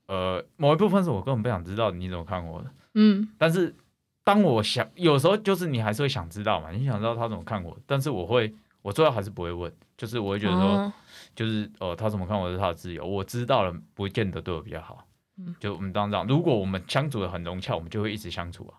[0.10, 3.76] 呃，某一部分是我根本不想知道你怎么看我的，嗯但是
[4.24, 10.94] 当我想，有时候就是你还是会想知道嘛，你想知道他怎么看我，但是我会，我最后还是不会问，就是我会觉得说，哦
[11.36, 15.06] 就是哦，他怎么看我是他的自由，我知道了，不见得对我比较好。
[15.38, 18.74] 嗯就我们当这样，如果我们相处的很融洽，我们就会一直相处啊。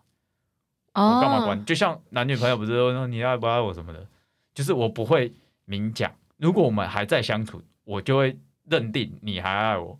[0.95, 1.65] 哦，我干嘛管？
[1.65, 4.05] 就像男女朋友不是说你爱不爱我什么的，
[4.53, 5.33] 就是我不会
[5.65, 6.13] 明讲。
[6.39, 8.37] 如果我们还在相处，我就会
[8.69, 9.97] 认定你还爱我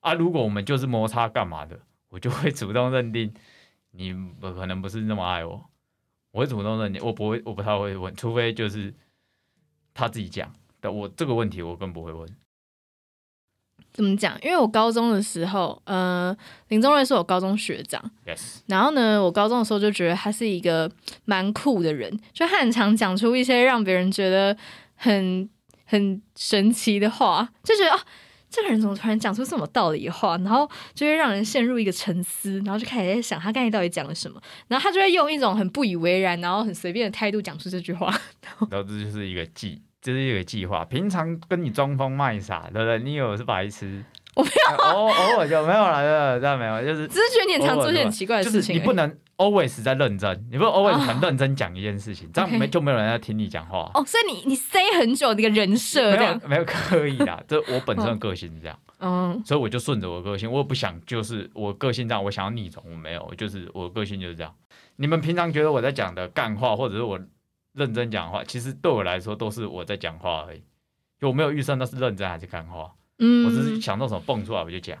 [0.00, 0.14] 啊。
[0.14, 3.32] 如果我们就是摩擦干嘛的，我就会主动认定
[3.92, 5.70] 你不可能不是那么爱我。
[6.32, 8.94] 我会主动认定，我不会，我不太会问，除非就是
[9.92, 10.52] 他自己讲。
[10.80, 12.28] 但我这个问题我更不会问。
[13.92, 14.40] 怎么讲？
[14.40, 16.34] 因为我高中的时候，呃，
[16.68, 20.88] 林宗瑞是我高中学长，Yes，然后呢，我高中的时候就觉得他是一个
[21.24, 24.56] 蛮酷的人，就他很常讲出一些让别人觉得
[24.94, 25.50] 很
[25.86, 28.00] 很神奇的话，就觉得啊，
[28.50, 38.12] 这个人怎么突然讲出这么道理的话，然后就会让人陷入一个沉思，然后就开始在想他刚才到底讲了什么，然后他就会用一种很不以为然，然后很随便的态度讲出这句话。
[38.70, 40.84] 然后这就是一个计，这是一个计划。
[40.84, 42.98] 平常跟你装疯卖傻，对不对？
[42.98, 44.04] 你以为我是白痴？
[44.34, 46.40] 我没有，偶偶尔就没有了，对不对？
[46.40, 53.90] 这样没有，就是只是觉得你很常做一些很奇怪的事情你不能 always 在认真，你不能 always 哦很认真讲一件事情， 这样没就没有人在听你讲话。
[53.94, 64.54] 哦，所以你你塞很久的一个人设没有，没有刻意啦，这我本身的个性是这样，嗯所以我就顺着我的个性，我也不想就是我个性这样，我想要逆转，我没有，就是我的个性就是这样。
[64.96, 67.18] 你们平常觉得我在讲的干话，或者是我
[67.72, 70.62] 认真讲话，其实对我来说都是我在讲话而已，
[71.18, 74.98] 就我没有预算那是认真还是干话，嗯，我只是想到什么蹦出来我就讲。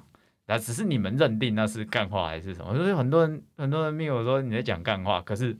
[0.50, 2.76] 那只是你们认定那是干话还是什么？
[2.76, 5.56] 就是很多人很多人密我说你在讲干话，可是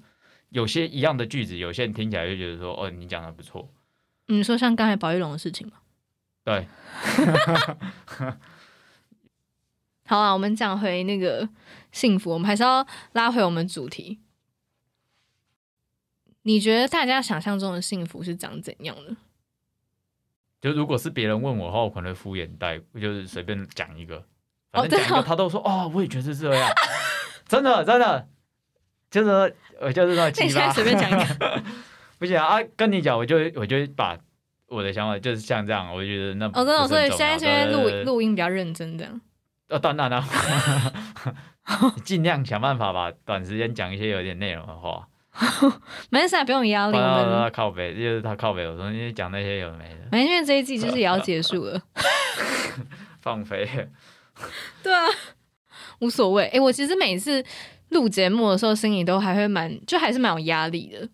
[0.49, 3.73] 有些一样的句子，有些人听起来就觉得说哦你讲的不错，
[4.27, 5.75] 你说像刚才宝玉龙的事情吗？
[6.43, 6.67] 对
[10.07, 11.49] 好啊，我们讲回那个
[11.93, 14.19] 幸福，我们还是要拉回我们主题。
[16.43, 19.17] 你觉得大家想象中的幸福是长怎样的？
[20.61, 24.25] 就如果是别人问我的话，我可能会敷衍带，我就是随便讲一个，哦
[24.73, 26.71] 反正讲一个，他都说哦，我也觉得是这样，
[27.49, 28.27] 真的真的，
[29.11, 31.63] 就是我就是那那鸡巴，你现在随便讲一个。
[32.21, 34.15] 不行啊，跟你讲，我就我就把
[34.69, 39.21] 我的想法就是像这样，我觉得那哦，真的，所以现在现录录音比较认真，这样。
[39.69, 40.23] 呃，当然了，
[42.05, 45.09] 尽量想办法把短时间讲一些有点内容的话，
[46.11, 51.81] 没事啊，不用压力，他靠北，就是他靠北，我说你讲那些有的没的，没因为这一季就是也要结束了。
[53.23, 53.67] 放飞。
[54.83, 55.07] 对啊，
[56.01, 56.45] 无所谓。
[56.47, 57.45] 诶，我其实每次
[57.91, 61.09] 录节目的时候，心里都还会蛮，就还是蛮有压力的。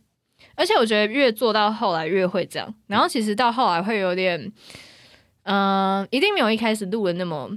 [0.55, 4.51] 而且我觉得越做到后来越会这样，然后其实到后来会有点，
[5.43, 7.51] 嗯、一定没有一开始录的那么，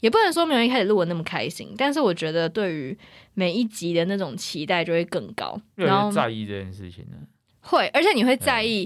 [0.00, 2.96] 也不能说没有一开始录的那么开心，但是我觉得对于
[3.34, 7.16] 每一集的那种期待就会更高，然后在意这件事情呢，
[7.60, 8.82] 会，而且你会在意，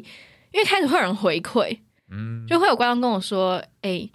[0.52, 1.78] 因为开始会有人回馈，
[2.10, 4.08] 嗯，就会有观众跟我说：“哎、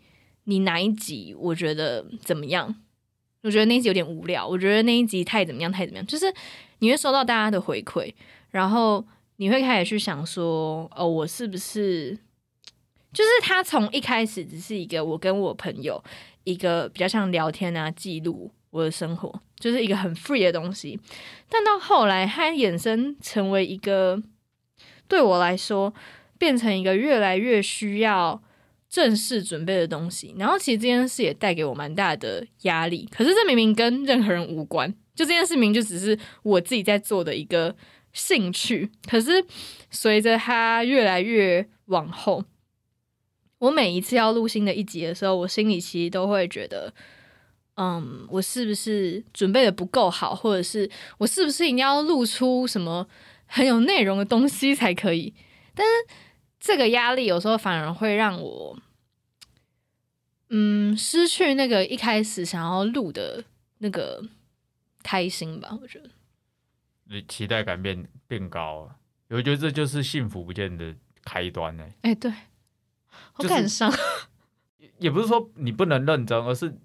[0.49, 2.73] 你哪一集我觉得怎么样？
[3.43, 6.33] 我觉得那一集有点无聊，我觉得那一集太怎么样，太怎么样。”就是
[6.79, 8.13] 你会收到大家的回馈，
[8.51, 9.05] 然后
[9.36, 12.17] 你会开始去想说：“哦，我是不是？”
[13.13, 16.01] 就是他从一开始只是一个我跟我朋友
[16.43, 20.99] 一个比较像聊天啊，记录我的生活，就是一个很 free 的东西。
[21.49, 24.21] 但到后来，它衍生成为一个
[25.07, 25.93] 对我来说，
[26.38, 28.41] 变成一个越来越需要
[28.89, 30.34] 正式准备的东西。
[30.38, 33.08] 然后，其实这件事也带给我蛮大的压力。
[33.12, 37.76] 可是，这明明跟任何人无关，就这件事明就只是我自己在做的一个
[38.13, 38.89] 兴趣。
[39.10, 39.45] 可是，
[39.91, 42.43] 随着它越来越往后，
[43.60, 46.93] 我每一次要录新的一集的时候，我心里其实都会觉得。
[47.80, 53.08] 嗯，我是不是准备的不够好，或者是我是不是一定要录出什么
[53.45, 55.32] 很有内容的东西才可以？
[55.76, 55.91] 但是
[56.60, 58.78] 这个压力有时候反而会让我
[60.50, 63.43] 嗯，失去那个一开始想要录的
[63.80, 64.24] 那个
[65.04, 66.10] 开心吧，我觉得。
[67.10, 68.96] 你期待感变变高了，
[69.30, 71.86] 我觉得这就是幸福不见的开端呢。
[72.02, 72.32] 哎、对，
[73.10, 73.93] 好就是感伤。
[75.00, 76.76] 也不是说你不能认真，而是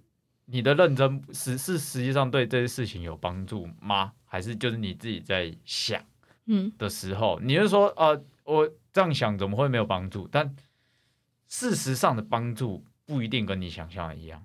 [0.45, 4.13] 你的认真实是实际上对这些事情有帮助吗？
[4.27, 6.05] 还是就是你自己在想
[6.47, 10.29] 嗯的时候，你是说呃，我这样想怎么会没有帮助？
[10.29, 10.55] 但
[11.49, 14.45] 事实上的帮助不一定跟你想象的一样，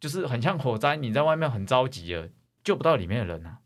[0.00, 2.28] 就是很像火灾，你在外面很着急了，
[2.64, 3.58] 救不到里面的人啊。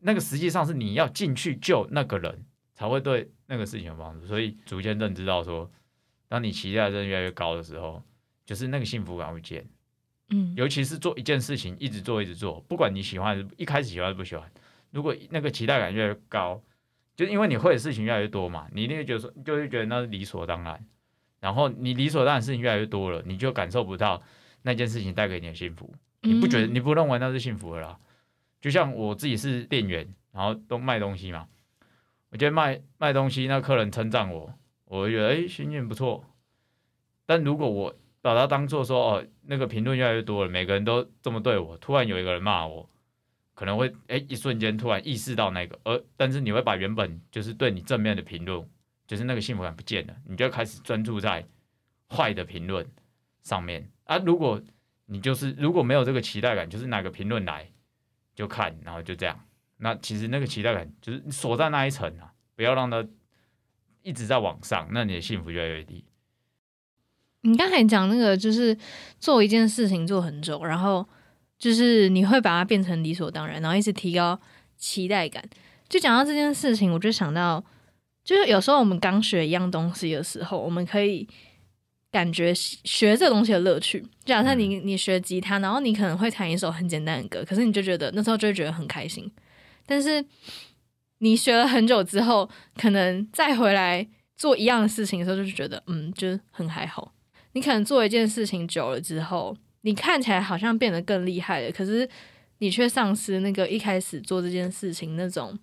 [0.00, 4.26] 那个实际上是你要进去救那个人，才会对那个事情有帮助。
[4.26, 5.70] 所以逐渐认知到说，
[6.28, 8.02] 当你期待真的越来越高的时候，
[8.46, 9.66] 就是那个幸福感会减。
[10.30, 14.52] 嗯尤其是做一件事情，一直做一直做，不管你喜欢一开始喜欢还是不喜欢，
[14.90, 16.62] 如果那个期待感越来越高，
[17.18, 20.86] 就因为你会的事情越来越多嘛，你一定会觉得说，就会觉得那是理所当然。
[21.40, 24.22] 然后你理所当然的事情越来越多了，你就感受不到
[24.62, 25.92] 那件事情带给你的幸福。
[26.22, 26.68] 你不觉得？
[26.68, 27.98] 嗯你不认为那是幸福的啦？
[28.60, 31.48] 就像我自己是店员，然后都卖东西嘛，
[32.30, 34.54] 我觉得卖卖东西，那客人称赞我，
[34.84, 36.24] 我会觉得哎、诶心情不错。
[37.26, 42.88] 但如果我把它当做说哦，那个评论越来越多了，每个人都这么对我，突然有一个人骂我，
[43.58, 48.64] 可能会哎、一瞬间突然意识到那个，而但是你会把原本就是对你正面的评论，
[49.04, 51.44] 就是那个幸福感不见了，你就开始专注在
[52.08, 52.86] 坏的评论
[53.42, 54.16] 上面啊。
[54.18, 54.62] 如果
[55.06, 57.68] 你就是如果没有这个期待感，就是哪个评论来
[58.32, 59.44] 就看，然后就这样，
[59.78, 63.04] 那其实那个期待感就是你锁在那一层啊，不要让它
[64.02, 66.04] 一直在往上，那你的幸福越来越低。
[67.40, 68.78] 你刚才讲那个，就是
[69.18, 71.08] 做一件事情做很久，然后
[71.58, 74.38] 就是你会把它变成理所当然，然后一直提高
[74.76, 75.42] 期待感。
[75.88, 77.64] 就讲到这件事情，我就想到，
[78.22, 81.26] 就是有时候我们刚学一样东西的时候，我们可以
[82.12, 84.00] 感觉学这个东西的乐趣。
[84.00, 89.30] 就假设你你学吉他，然后你可能会弹一首很简单的歌，可是你就觉得那时候就会觉得很开心。
[89.86, 90.24] 但是
[91.18, 97.14] 你学了很久之后，可能再回来做一样的事情的时候，就是觉得嗯，就是很还好。
[97.52, 102.08] 你可能做一件事情久了之后，你看起来好像变得更厉害了，可是
[102.58, 105.58] 你却丧失那个一开始做这件事情那种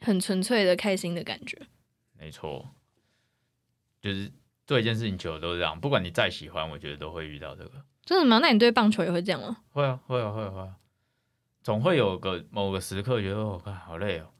[0.00, 1.56] 很纯粹的开心的感觉。
[2.18, 2.68] 没错，
[4.00, 4.30] 就是
[4.66, 7.70] 做一件事情久了都是这样，不管你再喜欢，我觉得都会遇到这个。
[8.04, 8.38] 真的吗？
[8.40, 9.58] 那你对棒球也会这样吗？
[9.70, 10.74] 会啊，会啊，会啊，会啊，
[11.62, 14.30] 总会有个某个时刻觉得哦，看好累哦，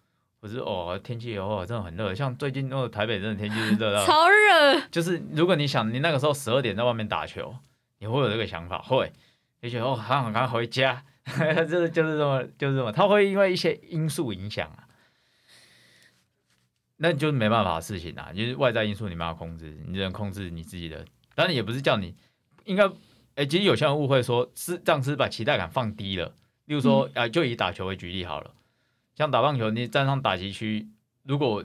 [0.40, 7.54] 或是哦天气哦真的很热，像最近那个台北真的天气是热到， 超热，就是如果你想你那个时候十二点在外面打球，
[7.98, 9.12] 你会有这个想法，会，
[9.60, 14.88] 就觉得哦，好想赶快回家， 就是就是这么就是这么，他会因为一些因素影响啊，
[16.96, 21.04] 那就是没办法的事情啊，就是外在因素你没办法控制，你只能控制你自己的。
[21.34, 22.14] 当然也不是叫你
[22.64, 22.88] 应该，
[23.36, 26.34] 哎、其实有些人误会说是这样是把期待感放低了。
[26.66, 28.50] 例如说，啊、就以打球为举例好了，
[29.14, 30.86] 像打棒球，你站上打击区，
[31.22, 31.64] 如果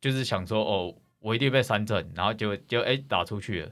[0.00, 3.70] 就是想说哦，我一定被三振，然后就就哎、打出去了。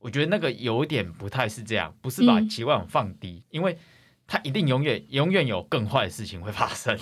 [0.00, 3.78] 我觉得那个有点不太是这样，不是把嗯期望放低，因为
[4.26, 6.98] 它一定永远永远有更坏的事情会发生。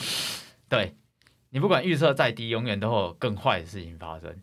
[0.69, 0.95] 对
[1.51, 4.37] 你不管预测再低，永远都会有更坏的事情发生，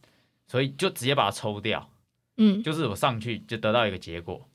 [0.47, 1.89] 所以就直接把它抽掉，
[2.37, 4.49] 嗯就是我上去就得到一个结果，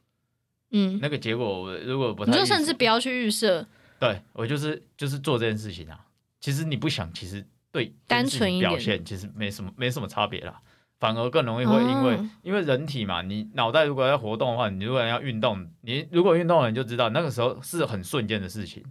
[0.71, 3.67] 嗯，那个结果我如果不太预测，你就甚至不要去预设，
[4.01, 6.07] 对我就是就是做这件事情啊。
[6.41, 10.59] 其实你不想，其实对单纯一点表现其实没什么没什么差别啦，
[11.01, 18.85] 反而更容易会因为、哦因为人体嘛，你脑袋如果要活动的话，你如果要运动，你如果运动了你就知道那个时候是很瞬间的事情，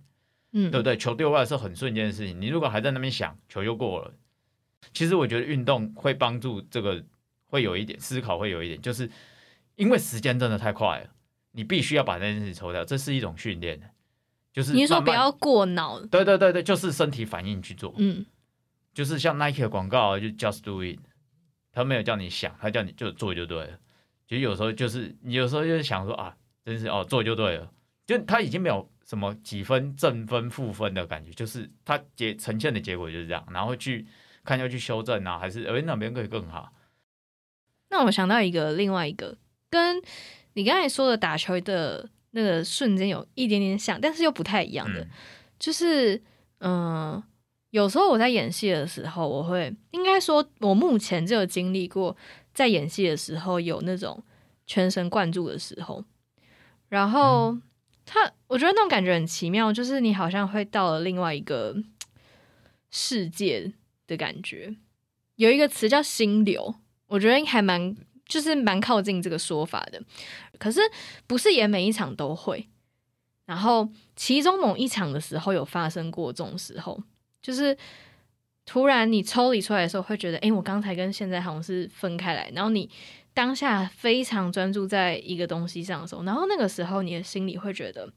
[0.52, 0.98] 嗯，对不对？
[0.98, 4.12] 球丢过来是很瞬间的事情，你如果还在那边想，球就过了。
[4.93, 7.04] 其实我觉得运动会帮助这个，
[7.45, 9.10] 会有一点思考，会有一点，就是
[9.76, 11.10] 因为时间真的太快了，
[11.52, 13.80] 你必须要把那件事情抽掉，这是一种训练，
[14.54, 18.26] 就是你说不要过脑，对对对对，就是身体反应去做，嗯
[18.93, 21.00] 就是像 Nike 的广告啊就 Just Do It，
[21.71, 23.79] 他没有叫你想，他叫你就做就对了。
[24.27, 27.71] 其实有时候就是你有时候就是想说啊，真是哦做就对了，
[28.05, 34.05] 就他已经没有什么几分正分负分的感觉，就是他结呈现的结果就是这样，然后去
[34.43, 36.71] 看要去修正啊，还是哎哪边可以更好？
[37.89, 39.36] 那我想到一个另外一个，
[39.69, 39.99] 跟
[40.53, 45.10] 你刚才说的打球的那个瞬间有一点点像，但是又不太一样的，嗯
[45.58, 46.15] 就是
[46.60, 47.23] 嗯、呃
[47.71, 52.15] 有时候我在演戏的时候，我会应该说，我目前就有经历过
[52.53, 54.23] 在演戏的时候有那种
[54.65, 56.03] 全神贯注的时候，
[56.88, 57.55] 然后
[58.05, 61.75] 他我觉得那种感觉很奇妙，就是你好像会到了另外一个
[62.89, 63.71] 世界
[64.08, 64.75] 的感觉。
[65.36, 66.75] 有一个词叫心流，
[67.08, 67.95] 我觉得还蛮
[68.27, 70.01] 就是蛮靠近这个说法的。
[70.58, 70.82] 可是
[71.27, 72.67] 不是演每一场都会，
[73.45, 77.01] 然后其中某一场的时候有发生过这种时候，
[77.41, 77.78] 就是
[78.65, 82.89] 突然你抽离出来的时候，会觉得，诶，我刚才跟现在好像是分开来，然后你
[83.34, 88.12] 当下非常专注在一个东西上的时候，然后那个时候你的心里会觉得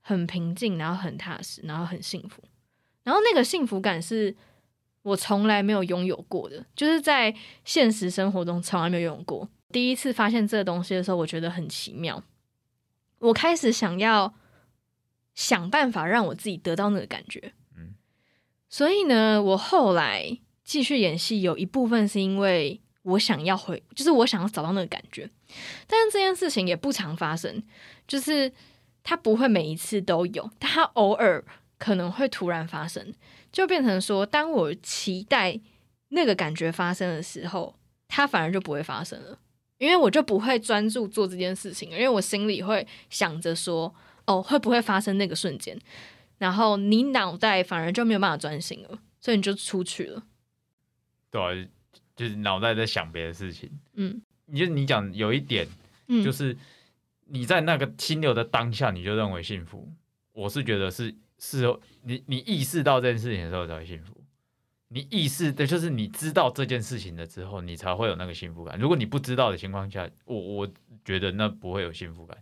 [0.00, 2.42] 很平静，然后很踏实，然后很幸福，
[3.04, 4.34] 然后那个幸福感是
[5.02, 7.34] 我从来没有拥有过的，就是在
[7.64, 9.48] 现实生活中从来没有拥有过。
[9.72, 12.22] 第一次发现这个东西的时候，我觉得很奇妙。
[13.18, 14.34] 我开始想要
[15.34, 17.52] 想办法让我自己得到那个感觉。
[18.68, 25.28] 所以呢，我后来继续演戏，有一部分是因为我想要回，就是我想要找到那个感觉。
[25.86, 27.62] 但这件事情也不常发生，
[28.08, 28.52] 就是
[29.02, 31.44] 它不会每一次都有，它偶尔
[31.78, 33.14] 可能会突然发生，
[33.52, 35.60] 就变成说，当我期待
[36.08, 37.74] 那个感觉发生的时候，
[38.08, 39.38] 它反而就不会发生了。
[39.78, 43.94] 因为我就不会专注做这件事情，因为我心里会想着说，
[44.26, 45.78] 哦，会不会发生那个瞬间？
[46.38, 50.22] 然后你脑袋反而就没有办法专心了，所以你就出去了。
[51.30, 51.68] 对啊，
[52.14, 53.70] 就是脑袋在想别的事情。
[53.94, 55.66] 嗯你就你讲有一点，
[56.06, 56.56] 嗯，就是
[57.26, 59.92] 你在那个心流的当下，你就认为幸福。
[60.32, 61.64] 我是觉得是是
[62.02, 64.14] 你你意识到这件事情的时候才会幸福。
[64.88, 68.78] 你意识的就是你知道这件事情了之后，你才会有那个幸福感。
[68.78, 70.68] 如果你不知道的情况下，我我
[71.04, 72.38] 觉得那不会有幸福感。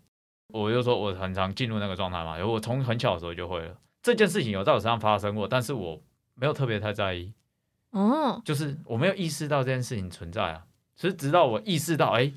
[0.60, 3.76] 我就说我很常进入那个状态嘛，我从很小的时候就会了。
[4.02, 6.00] 这件事情有在我身上发生过，但是我
[6.34, 7.32] 没有特别太在意。
[7.90, 10.64] 哦，就是我没有意识到这件事情存在啊，
[10.94, 12.32] 其实直到我意识到，哎、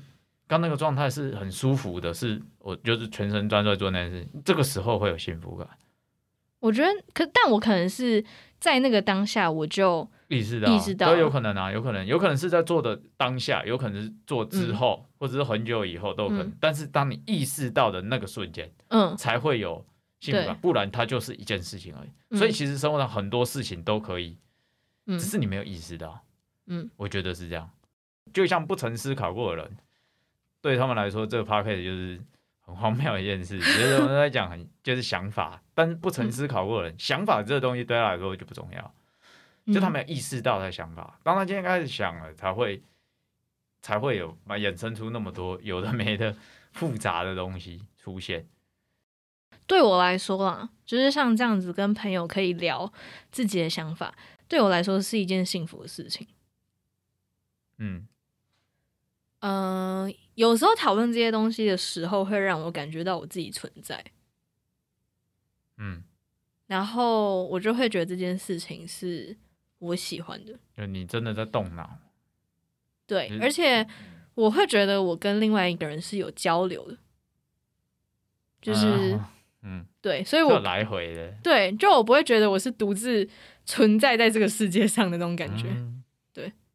[0.46, 5.68] 刚那个状态是很舒服的，是我就是全神专注在做那件事情，这个时候会有幸福感，
[6.60, 8.24] 我觉得可，但我可能是
[8.60, 16.46] 在那个当下，我就意识到，意识到都有可能啊，有可能，有可能是在做的当下，有可能是做之后，或者是很久以后都有可能。
[16.46, 19.84] 嗯但是当你意识到的那个瞬间，嗯才会有
[20.20, 22.08] 幸福感，不然它就是一件事情而已。
[22.30, 24.36] 嗯所以其实生活上很多事情都可以，
[25.06, 26.20] 嗯只是你没有意识到。
[26.66, 27.70] 嗯我觉得是这样。
[28.32, 29.76] 就像不曾思考过的人，
[30.60, 32.20] 对他们来说，这个 p o c a s t 就是
[32.60, 33.58] 很荒谬的一件事。
[33.58, 38.94] 就是我们在讲很 就是想法，但是不曾思考过的人，想法这个东西对他来说就不重要，
[39.64, 41.18] 嗯，就他没有意识到他的想法。
[41.22, 42.82] 当他今天开始想了，才会
[43.80, 46.36] 才会有嘛衍生出那么多有的没的
[46.72, 48.46] 复杂的东西出现。
[49.66, 52.90] 对我来说啦，就是像这样子跟朋友可以聊
[53.30, 54.14] 自己的想法，
[54.48, 56.26] 对我来说是一件幸福的事情。
[57.76, 58.08] 嗯，
[59.40, 64.02] 嗯、有时候讨论这些东西的时候，会让我感觉到我自己存在，
[65.76, 66.02] 嗯，
[66.66, 69.36] 然后我就会觉得这件事情是
[69.78, 70.58] 我喜欢的。
[70.74, 71.98] 就你真的在动脑，
[73.08, 73.84] 对，嗯而且
[74.34, 76.96] 我会觉得我跟另外一个人是有交流的，
[78.62, 79.32] 就是、啊
[79.64, 83.28] 嗯，对，所以我来回的对，就我不会觉得我是独自
[83.64, 85.64] 存在在这个世界上的那种感觉。
[85.70, 85.96] 嗯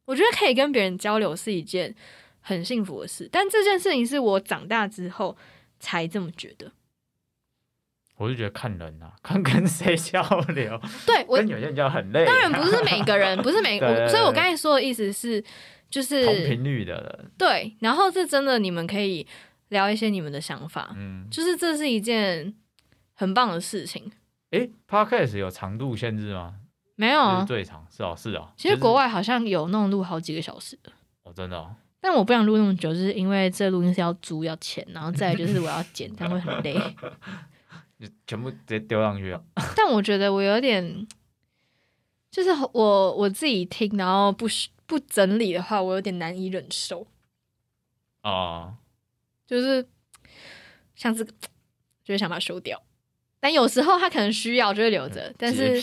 [0.06, 1.96] 我觉得可以跟别人交流是一件
[2.42, 5.38] 很幸福的事，但这件事情是我长大之后
[5.80, 6.74] 才这么觉得。
[8.18, 10.22] 我就觉得看人啊，看跟谁交
[10.54, 12.26] 流，对我跟有些人交流很累。
[12.26, 15.42] 当然不是每个人，不是每 我，对对所以我刚才说的意思是，
[16.02, 19.28] 就同是频率的人，对，然后是真的，你们可以
[19.70, 22.52] 聊一些你们的想法，嗯，就是这是一件
[23.14, 24.12] 很棒的事情。
[24.50, 26.56] 诶 p o d c a s t 有长度限制吗？
[26.58, 28.50] 就是没有啊，最长是哦，是哦。
[28.58, 36.74] 其实就是国外好像有那种录好几个小时的，哦，真的哦，但我不想录那么久，就是因为这录音是要租要钱，然后再来就是我要剪，这样会很累。
[38.00, 39.40] 就 全部直接丢上去啊。
[39.76, 41.08] 但我觉得我有点，
[42.32, 44.48] 就是我我自己听，然后不
[44.86, 47.08] 不整理的话，我有点难以忍受。
[48.22, 48.76] 哦，
[49.46, 49.88] 就是
[50.96, 51.32] 像这个，
[52.04, 52.82] 就是想把它收掉。
[53.40, 55.82] 但有时候他可能需要，就会留着，但是，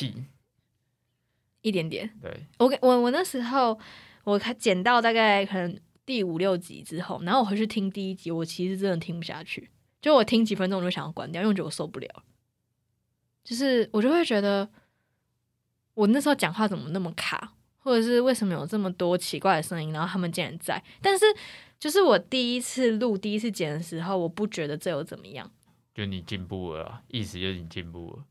[1.60, 2.10] 一点点。
[2.22, 3.78] 对，我我我那时候
[4.24, 9.70] 我看剪到大概可能第五六集之后，然后我回去听第一集，我其实真的听不下去。
[10.00, 12.24] 就我听几分钟我就想要关掉，因为我觉得我受不了。
[13.44, 14.66] 就是我就会觉得，
[15.92, 20.82] 我那时候讲话怎么那么卡，或者是为什么有这么多奇怪的声音，然后他们竟然在。
[21.02, 21.24] 但是
[21.78, 25.50] 就是我第一次录、第一次剪的时候，我不觉得这有怎么样。
[25.94, 28.24] 就你进步了啊，意思就是你进步了。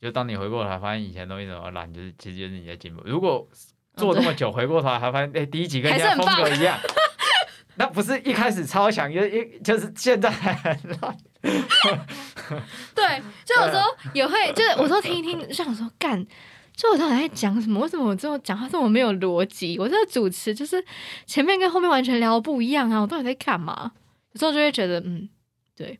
[0.00, 3.00] 就当你回过头来发现以前东西怎么烂，就是其实就是你在进步。
[3.04, 3.48] 如果
[3.96, 6.76] 做这么久，回过头来还发现，哎、第一集跟还是很棒格一样，
[7.76, 11.16] 那不是一开始超强，就一就是现在还很烂。
[12.94, 16.26] 对，就有时候也会，就是我说听一听，就想说干，
[16.74, 17.80] 就我到底在讲什么？
[17.80, 19.78] 为什么我这么讲话这么没有逻辑？
[19.78, 20.82] 我这个主持就是
[21.26, 23.00] 前面跟后面完全聊的不一样啊！
[23.00, 23.92] 我到底在干嘛？
[24.32, 25.28] 有时候就会觉得，嗯，
[25.76, 25.98] 对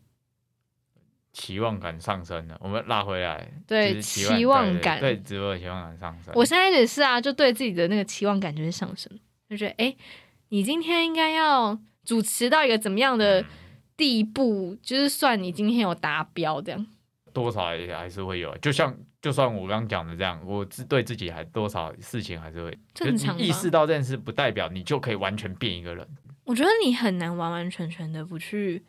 [1.32, 6.32] 期望感上升了，我们拉回来，对就是期望感对直播的期望感上升。
[6.34, 9.12] 我现在也是啊，就对自己的那个期望感就是上升，
[9.48, 9.94] 就觉得，哎、
[10.48, 13.44] 你今天应该要主持到一个怎么样的
[13.96, 16.86] 地步，就是算你今天有达标这样。
[17.32, 26.06] 多少也还是会有，就像就算我刚刚讲的这样，我自对自己还多少事情还是会，正常意识到这件事，不代表你就可以完全变一个人，
[26.44, 28.82] 我觉得你很难完完全全的不去，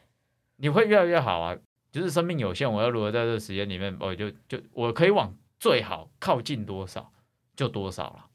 [0.58, 1.58] 你会越来越好啊。
[1.92, 7.12] 就是生命有限，我要如何在这个时间里面，我就就我可以往最好靠近多少
[7.56, 8.26] 就多少了。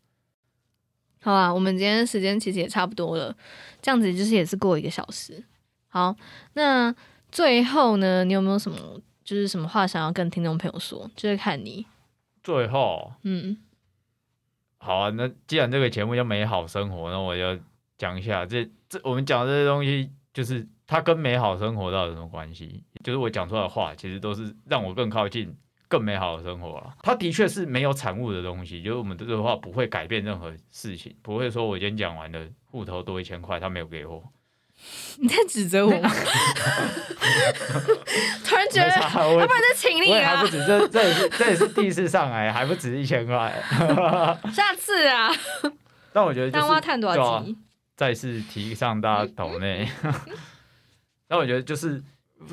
[1.21, 3.37] 好啊，我们今天时间其实也差不多了，
[3.83, 5.43] 这样子就是也是过一个小时。
[5.89, 6.15] 好，
[6.53, 6.95] 那
[7.33, 8.79] 最后呢，你有没有什么
[9.29, 11.11] 就是什么话想要跟听众朋友说？
[11.15, 11.85] 就是看你，
[12.43, 13.59] 最后，嗯，
[14.79, 17.63] 好啊，那既然这个节目叫美好生活，那我就
[17.99, 22.83] 讲一下这这我们讲的这些东西，就是它跟美好生活到底有什么关系？
[23.05, 25.55] 就是我讲出来的话，其实都是让我更靠近
[25.89, 26.97] 更美好的生活了。
[27.03, 34.25] 它的确是没有产物的东西，就是我们这个话不会改变任何事情，不会说我今天讲完了，户头多一千块，他没有给我，
[35.19, 36.09] 你在指责我吗？
[38.45, 43.63] 突然觉得，要不然就请你啊还不，止，这这也是这也是第一次上来，还不止一千块。
[44.53, 45.31] 下次啊，
[46.13, 47.57] 但我觉得就是当挖探多少集？
[47.97, 49.89] 再次提上大家抖内。
[51.29, 52.03] 那我觉得就是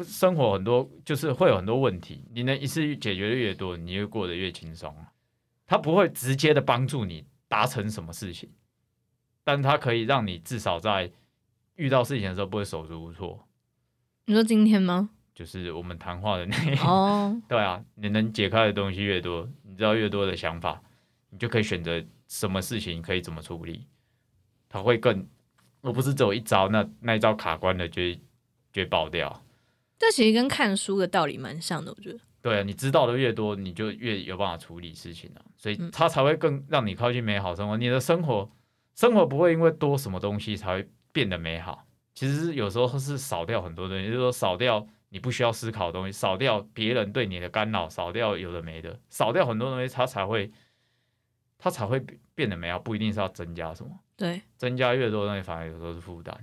[0.03, 4.93] 生活很多就是会有很多问题，你能一次解决的越多，你就过得越轻松。
[5.67, 8.49] 它不会直接的帮助你达成什么事情，
[9.43, 11.09] 但它可以让你至少在
[11.75, 13.47] 遇到事情的时候不会手足无措。
[14.25, 15.09] 你说今天吗？
[15.33, 20.81] 就是我们谈话的内容，哦， 对啊，你能解开的东西越多，你知道越多的想法，
[21.29, 23.85] 你就可以选择什么事情可以怎么处理，
[24.69, 25.27] 它会更，
[25.81, 28.15] 而不是只有一招，那那一招卡关了就会
[28.71, 29.43] 就会爆掉。
[29.99, 32.19] 这其实跟看书的道理蛮像的，我觉得。
[32.41, 37.75] 对啊，你知道的越多，你就越有办法处理事情啊，所以嗯它才会更让你靠近美好生活。
[37.75, 38.49] 你的生活，
[38.93, 50.51] 生活不会因为多什么东西才会变得美好，其实有时候是少掉很多东西，就是说少掉你不需要思考的东西，少掉别人对你的干扰，少掉有的没的，少掉很多东西，它才会
[51.57, 56.37] 它才会变变得美好，不一定是要增加什么，对增加越多的东西反而有时候是负担。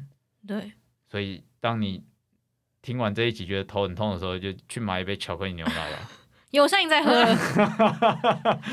[0.49, 0.73] 对，
[1.07, 2.03] 所以当你
[2.81, 6.11] 听完这一集觉得头很痛的时候，就去买一杯巧克力牛奶吧。
[6.51, 7.37] 有上瘾在喝了。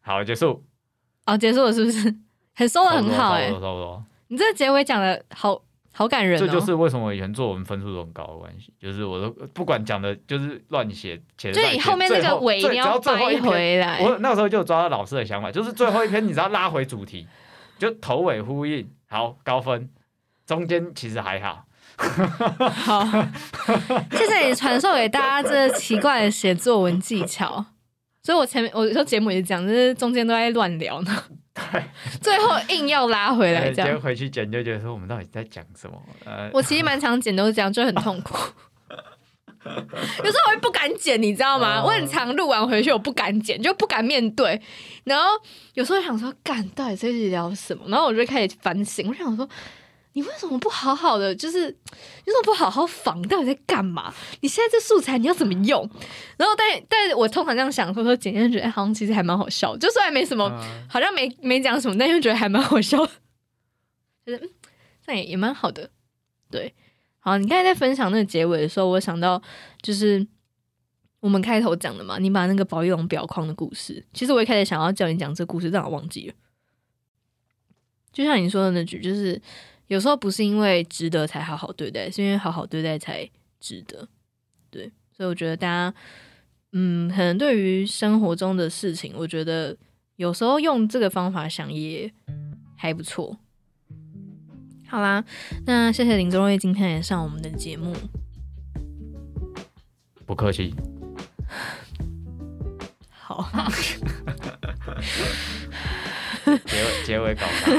[0.00, 0.64] 好，结束。
[1.24, 2.16] 哦，结束了是不是？
[2.56, 4.04] 很收的很好哎、差不多差不多。
[4.28, 5.60] 你这个结尾讲的好
[5.92, 6.44] 好感人哦。
[6.44, 13.38] 这就是为什么我以前作文分数都很高的关系，就是我都不管讲的，就是乱写，写的就你后面那个尾你要掰一。
[13.38, 14.00] 回来。
[14.00, 17.28] 我那时候就抓到老师的想法，就是最后一篇你只要拉回主题，
[17.78, 19.88] 就头尾呼应，好高分。
[20.46, 21.64] 中间其实还好，
[22.70, 23.04] 好，
[24.12, 27.66] 谢谢你传授给大家这奇怪的写作文技巧。
[28.26, 31.22] 所以我前面我说节目也是讲，就是中间都在乱聊呢，
[31.54, 31.80] 对，
[32.20, 34.00] 最后硬要拉回来这样。
[34.00, 35.96] 回去剪就觉得说我们到底在讲什么？
[36.24, 38.34] 呃，我其实蛮常剪都是这样，就很痛苦。
[39.66, 41.80] 有时候我会不敢剪，你知道吗？
[41.80, 44.60] 哦我很常录完回去，我不敢剪，就不敢面对。
[45.04, 45.28] 然后
[45.74, 47.84] 有时候想说，干到底这一集聊什么？
[47.86, 49.48] 然后我就会开始反省，我想说，
[50.16, 53.20] 你为什么不好好的，就是你为什么不好好防？
[53.28, 54.14] 到底在干嘛？
[54.40, 55.86] 你现在这素材你要怎么用？
[56.38, 62.96] 然后但但我通常这样想，或者说剪进去，哎，好像其实还蛮好笑，就虽然没什么，嗯好像没没讲什么，但又觉得还蛮好笑，
[64.24, 64.50] 就是嗯，
[65.04, 65.90] 这样也也蛮好的。
[66.50, 66.74] 对，
[67.18, 69.42] 好，你刚才在分享那个结尾的时候，我想到
[69.82, 70.26] 就是
[71.20, 76.34] 我们开头讲的嘛，你把那个宝玉龙表框的故事，其实我一开始想要叫你讲这个故事，但我忘记了。
[78.14, 79.38] 就像你说的那句，就是
[79.88, 83.28] 有时候不是因为值得才好好对待，是因为好好对待才
[83.60, 84.08] 值得。
[84.70, 85.94] 对，所以我觉得大家，
[86.72, 89.76] 嗯，可能对于生活中的事情，我觉得
[90.16, 92.12] 有时候用这个方法想也
[92.76, 93.38] 还不错。
[94.88, 95.24] 好啦，
[95.66, 97.94] 那谢谢林宗瑞今天也上我们的节目。
[100.26, 100.74] 不客气。
[103.08, 103.48] 好，
[106.44, 107.72] 结尾结尾搞啥？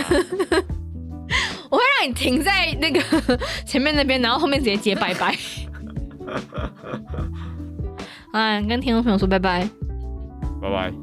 [1.97, 3.01] 我会让你停在那个
[3.65, 5.35] 前面那边，然后后面直接接拜拜。
[8.33, 9.67] 哎，跟听众朋友说拜拜。
[10.61, 10.93] 拜拜。